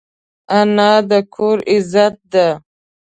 [0.59, 2.47] انا د کور عزت ده